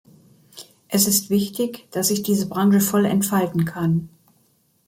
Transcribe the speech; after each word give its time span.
Es 0.87 1.05
ist 1.07 1.29
wichtig, 1.29 1.87
dass 1.91 2.07
sich 2.07 2.23
diese 2.23 2.49
Branche 2.49 2.79
voll 2.79 3.05
entfalten 3.05 3.65
kann. 3.65 4.09